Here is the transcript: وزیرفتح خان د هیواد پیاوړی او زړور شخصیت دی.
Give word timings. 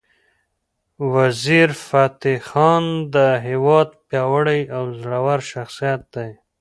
وزیرفتح 1.13 2.35
خان 2.47 2.85
د 3.13 3.15
هیواد 3.47 3.89
پیاوړی 4.07 4.61
او 4.75 4.83
زړور 5.01 5.39
شخصیت 5.51 6.01
دی. 6.15 6.29